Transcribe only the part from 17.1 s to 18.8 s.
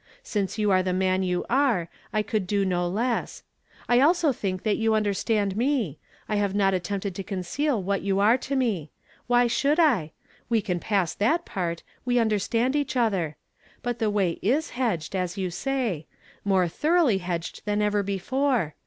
hedged than ever before.